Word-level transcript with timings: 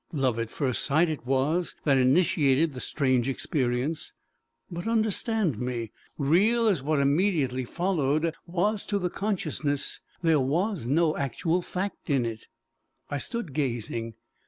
Love 0.13 0.39
at 0.39 0.49
first 0.49 0.83
sight 0.83 1.07
it 1.09 1.27
was 1.27 1.75
that 1.83 1.95
initiated 1.99 2.73
the 2.73 2.79
strange 2.79 3.29
experience. 3.29 4.13
But 4.71 4.87
understand 4.87 5.59
me: 5.59 5.91
real 6.17 6.65
as 6.67 6.81
what 6.81 6.97
immediately 6.99 7.65
followed 7.65 8.33
was 8.47 8.83
to 8.87 8.97
the 8.97 9.11
consciousness, 9.11 9.99
there 10.23 10.39
was 10.39 10.87
no 10.87 11.15
actual 11.15 11.61
fact 11.61 12.09
in 12.09 12.25
it. 12.25 12.47
I 13.11 13.19
stood 13.19 13.53
gazing. 13.53 14.15